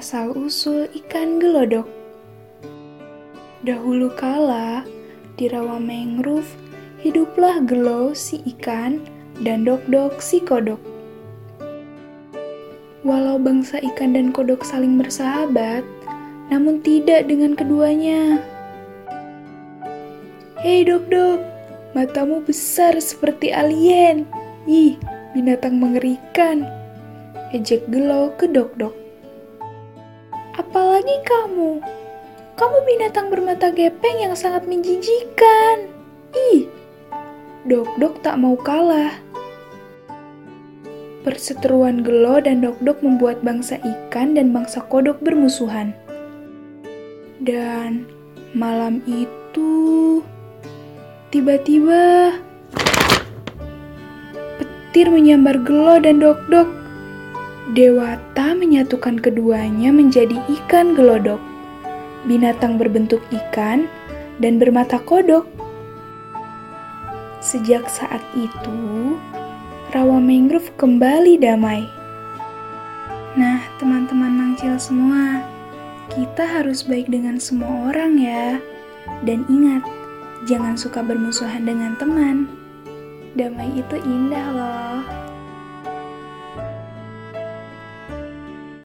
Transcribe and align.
Asal-usul 0.00 0.88
ikan 0.96 1.36
gelodok 1.36 1.84
Dahulu 3.60 4.08
kala, 4.16 4.80
di 5.36 5.44
rawa 5.44 5.76
mangrove, 5.76 6.48
hiduplah 7.04 7.60
gelo 7.68 8.16
si 8.16 8.40
ikan 8.48 9.04
dan 9.44 9.68
dok-dok 9.68 10.24
si 10.24 10.40
kodok. 10.40 10.80
Walau 13.04 13.36
bangsa 13.36 13.76
ikan 13.92 14.16
dan 14.16 14.32
kodok 14.32 14.64
saling 14.64 14.96
bersahabat, 14.96 15.84
namun 16.48 16.80
tidak 16.80 17.28
dengan 17.28 17.52
keduanya. 17.52 18.40
Hei 20.64 20.80
dok-dok, 20.88 21.44
matamu 21.92 22.40
besar 22.40 22.96
seperti 22.96 23.52
alien. 23.52 24.24
Ih, 24.64 24.96
binatang 25.36 25.76
mengerikan. 25.76 26.64
Ejek 27.52 27.84
gelo 27.92 28.32
ke 28.40 28.48
dok-dok. 28.48 29.09
Apalagi 30.60 31.16
kamu? 31.24 31.80
Kamu 32.52 32.76
binatang 32.84 33.32
bermata 33.32 33.72
gepeng 33.72 34.20
yang 34.20 34.36
sangat 34.36 34.68
menjijikan. 34.68 35.88
Ih, 36.52 36.68
Dok-dok 37.64 38.20
tak 38.20 38.36
mau 38.36 38.60
kalah. 38.60 39.16
Perseteruan 41.24 42.04
Gelo 42.04 42.44
dan 42.44 42.60
Dok-dok 42.60 43.00
membuat 43.00 43.40
bangsa 43.40 43.80
ikan 43.80 44.36
dan 44.36 44.52
bangsa 44.52 44.84
kodok 44.84 45.24
bermusuhan. 45.24 45.96
Dan 47.40 48.04
malam 48.52 49.00
itu 49.08 50.20
tiba-tiba 51.32 52.36
petir 54.60 55.08
menyambar 55.08 55.56
Gelo 55.64 55.96
dan 56.04 56.20
Dok-dok. 56.20 56.79
Dewata 57.68 58.56
menyatukan 58.56 59.20
keduanya 59.20 59.92
menjadi 59.92 60.40
ikan 60.48 60.96
gelodok, 60.96 61.38
binatang 62.24 62.80
berbentuk 62.80 63.20
ikan 63.28 63.84
dan 64.40 64.56
bermata 64.56 64.96
kodok. 64.96 65.44
Sejak 67.44 67.84
saat 67.92 68.24
itu, 68.32 69.16
rawa 69.92 70.16
mangrove 70.16 70.72
kembali 70.80 71.36
damai. 71.36 71.84
Nah, 73.36 73.60
teman-teman 73.76 74.32
mangcil 74.32 74.80
semua, 74.80 75.44
kita 76.08 76.42
harus 76.42 76.80
baik 76.80 77.12
dengan 77.12 77.36
semua 77.36 77.92
orang 77.92 78.16
ya. 78.16 78.56
Dan 79.22 79.44
ingat, 79.52 79.84
jangan 80.48 80.80
suka 80.80 81.04
bermusuhan 81.04 81.68
dengan 81.68 81.92
teman. 82.00 82.48
Damai 83.36 83.68
itu 83.78 83.96
indah 84.00 84.48
loh. 84.50 85.19